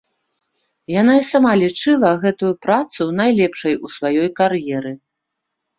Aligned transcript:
Яна 1.01 1.13
і 1.17 1.23
сама 1.31 1.51
лічыла 1.65 2.09
гэтую 2.23 2.51
працу 2.67 3.01
найлепшай 3.21 3.73
у 3.85 3.95
сваёй 3.99 4.29
кар'еры. 4.43 4.91